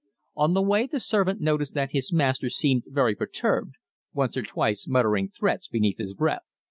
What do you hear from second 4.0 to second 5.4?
once or twice muttering